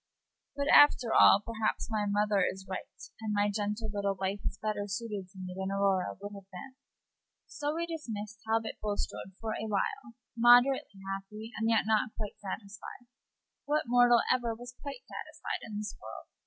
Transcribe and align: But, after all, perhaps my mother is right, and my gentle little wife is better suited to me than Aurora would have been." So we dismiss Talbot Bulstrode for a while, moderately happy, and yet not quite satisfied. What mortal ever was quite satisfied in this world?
But, 0.55 0.67
after 0.69 1.13
all, 1.13 1.43
perhaps 1.45 1.87
my 1.91 2.07
mother 2.09 2.43
is 2.43 2.65
right, 2.67 2.89
and 3.19 3.31
my 3.31 3.51
gentle 3.53 3.87
little 3.93 4.15
wife 4.15 4.39
is 4.47 4.57
better 4.57 4.87
suited 4.87 5.29
to 5.29 5.37
me 5.37 5.53
than 5.55 5.69
Aurora 5.69 6.17
would 6.19 6.33
have 6.33 6.49
been." 6.49 6.73
So 7.45 7.75
we 7.75 7.85
dismiss 7.85 8.35
Talbot 8.43 8.79
Bulstrode 8.81 9.37
for 9.39 9.51
a 9.51 9.67
while, 9.67 10.15
moderately 10.35 11.01
happy, 11.07 11.51
and 11.55 11.69
yet 11.69 11.85
not 11.85 12.15
quite 12.17 12.39
satisfied. 12.39 13.05
What 13.65 13.83
mortal 13.85 14.21
ever 14.33 14.55
was 14.55 14.73
quite 14.81 15.03
satisfied 15.05 15.59
in 15.61 15.77
this 15.77 15.95
world? 16.01 16.25